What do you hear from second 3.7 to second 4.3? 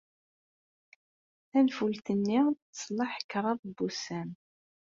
wussan.